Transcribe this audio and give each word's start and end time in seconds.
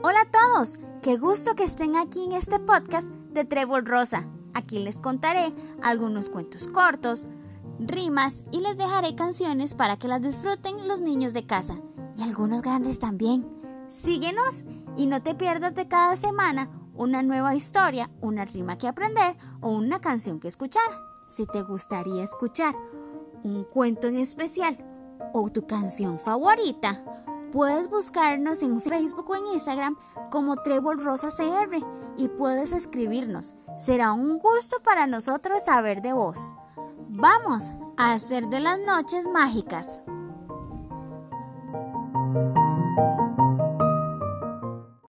Hola 0.00 0.20
a 0.20 0.30
todos, 0.30 0.76
qué 1.02 1.16
gusto 1.16 1.56
que 1.56 1.64
estén 1.64 1.96
aquí 1.96 2.24
en 2.24 2.30
este 2.30 2.60
podcast 2.60 3.10
de 3.32 3.44
Trébol 3.44 3.84
Rosa. 3.84 4.28
Aquí 4.54 4.78
les 4.78 5.00
contaré 5.00 5.50
algunos 5.82 6.28
cuentos 6.28 6.68
cortos, 6.68 7.26
rimas 7.80 8.44
y 8.52 8.60
les 8.60 8.76
dejaré 8.76 9.16
canciones 9.16 9.74
para 9.74 9.96
que 9.96 10.06
las 10.06 10.22
disfruten 10.22 10.86
los 10.86 11.00
niños 11.00 11.32
de 11.32 11.46
casa 11.46 11.80
y 12.16 12.22
algunos 12.22 12.62
grandes 12.62 13.00
también. 13.00 13.44
Síguenos 13.88 14.64
y 14.96 15.06
no 15.06 15.20
te 15.20 15.34
pierdas 15.34 15.74
de 15.74 15.88
cada 15.88 16.14
semana 16.14 16.70
una 16.94 17.24
nueva 17.24 17.56
historia, 17.56 18.08
una 18.20 18.44
rima 18.44 18.78
que 18.78 18.86
aprender 18.86 19.36
o 19.60 19.70
una 19.70 20.00
canción 20.00 20.38
que 20.38 20.46
escuchar. 20.46 20.88
Si 21.26 21.44
te 21.44 21.62
gustaría 21.62 22.22
escuchar 22.22 22.76
un 23.42 23.64
cuento 23.64 24.06
en 24.06 24.18
especial 24.18 24.78
o 25.34 25.50
tu 25.50 25.66
canción 25.66 26.20
favorita, 26.20 27.04
puedes 27.50 27.88
buscarnos 27.88 28.62
en 28.62 28.80
Facebook 28.80 29.28
o 29.30 29.36
en 29.36 29.46
Instagram 29.46 29.96
como 30.30 30.56
Trébol 30.56 31.02
Rosa 31.02 31.28
CR 31.28 31.78
y 32.16 32.28
puedes 32.28 32.72
escribirnos. 32.72 33.54
Será 33.76 34.12
un 34.12 34.38
gusto 34.38 34.82
para 34.82 35.06
nosotros 35.06 35.64
saber 35.64 36.02
de 36.02 36.12
vos. 36.12 36.52
Vamos 37.08 37.72
a 37.96 38.12
hacer 38.12 38.48
de 38.48 38.60
las 38.60 38.78
noches 38.80 39.26
mágicas. 39.26 40.00